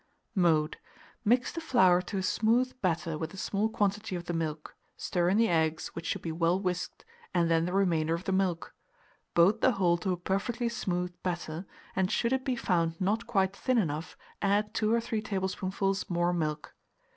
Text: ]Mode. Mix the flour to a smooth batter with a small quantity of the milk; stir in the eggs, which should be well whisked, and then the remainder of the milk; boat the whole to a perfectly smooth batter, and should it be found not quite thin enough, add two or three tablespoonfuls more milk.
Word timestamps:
]Mode. 0.49 0.77
Mix 1.23 1.51
the 1.51 1.61
flour 1.61 2.01
to 2.01 2.17
a 2.17 2.23
smooth 2.23 2.73
batter 2.81 3.19
with 3.19 3.35
a 3.35 3.37
small 3.37 3.69
quantity 3.69 4.15
of 4.15 4.25
the 4.25 4.33
milk; 4.33 4.73
stir 4.97 5.29
in 5.29 5.37
the 5.37 5.47
eggs, 5.47 5.89
which 5.89 6.07
should 6.07 6.23
be 6.23 6.31
well 6.31 6.59
whisked, 6.59 7.05
and 7.35 7.51
then 7.51 7.65
the 7.65 7.73
remainder 7.73 8.15
of 8.15 8.23
the 8.23 8.31
milk; 8.31 8.73
boat 9.35 9.61
the 9.61 9.73
whole 9.73 9.97
to 9.99 10.09
a 10.11 10.17
perfectly 10.17 10.69
smooth 10.69 11.13
batter, 11.21 11.67
and 11.95 12.09
should 12.09 12.33
it 12.33 12.43
be 12.43 12.55
found 12.55 12.99
not 12.99 13.27
quite 13.27 13.55
thin 13.55 13.77
enough, 13.77 14.17
add 14.41 14.73
two 14.73 14.91
or 14.91 14.99
three 14.99 15.21
tablespoonfuls 15.21 16.09
more 16.09 16.33
milk. 16.33 16.73